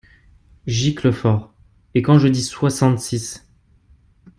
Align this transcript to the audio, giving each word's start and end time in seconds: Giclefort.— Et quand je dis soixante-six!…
Giclefort.— 0.65 1.53
Et 1.93 2.01
quand 2.01 2.17
je 2.17 2.27
dis 2.27 2.41
soixante-six!… 2.41 3.45